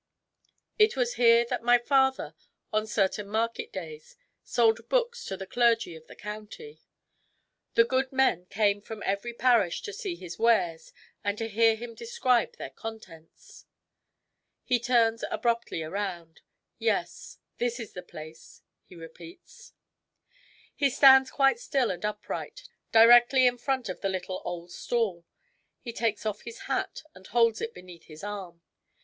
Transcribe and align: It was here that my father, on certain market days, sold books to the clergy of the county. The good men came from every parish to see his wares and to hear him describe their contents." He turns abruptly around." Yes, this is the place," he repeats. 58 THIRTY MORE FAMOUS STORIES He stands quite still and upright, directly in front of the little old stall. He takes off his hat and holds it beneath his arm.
It 0.79 0.95
was 0.95 1.13
here 1.13 1.45
that 1.51 1.61
my 1.61 1.77
father, 1.77 2.33
on 2.73 2.87
certain 2.87 3.27
market 3.27 3.71
days, 3.71 4.17
sold 4.43 4.89
books 4.89 5.23
to 5.25 5.37
the 5.37 5.45
clergy 5.45 5.95
of 5.95 6.07
the 6.07 6.15
county. 6.15 6.81
The 7.75 7.83
good 7.83 8.11
men 8.11 8.47
came 8.47 8.81
from 8.81 9.03
every 9.03 9.31
parish 9.31 9.83
to 9.83 9.93
see 9.93 10.15
his 10.15 10.39
wares 10.39 10.91
and 11.23 11.37
to 11.37 11.47
hear 11.47 11.75
him 11.75 11.93
describe 11.93 12.57
their 12.57 12.71
contents." 12.71 13.67
He 14.63 14.79
turns 14.79 15.23
abruptly 15.29 15.83
around." 15.83 16.41
Yes, 16.79 17.37
this 17.59 17.79
is 17.79 17.93
the 17.93 18.01
place," 18.01 18.63
he 18.85 18.95
repeats. 18.95 19.73
58 20.79 20.89
THIRTY 20.89 20.95
MORE 20.95 20.97
FAMOUS 20.97 20.97
STORIES 20.97 20.97
He 20.97 20.97
stands 20.97 21.37
quite 21.37 21.59
still 21.59 21.91
and 21.91 22.03
upright, 22.03 22.69
directly 22.91 23.45
in 23.45 23.59
front 23.59 23.87
of 23.87 24.01
the 24.01 24.09
little 24.09 24.41
old 24.43 24.71
stall. 24.71 25.25
He 25.79 25.93
takes 25.93 26.25
off 26.25 26.41
his 26.41 26.61
hat 26.61 27.03
and 27.13 27.27
holds 27.27 27.61
it 27.61 27.75
beneath 27.75 28.05
his 28.05 28.23
arm. 28.23 28.63